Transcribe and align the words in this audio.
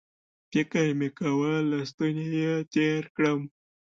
فکر 0.51 0.85
مې 0.99 1.09
کاوه 1.17 1.53
له 1.71 1.79
ستوني 1.89 2.25
یې 2.41 2.53
تېر 2.73 3.01
کړم 3.15 3.39